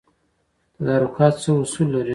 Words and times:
تدارکات 0.75 1.33
څه 1.43 1.49
اصول 1.61 1.87
لري؟ 1.95 2.09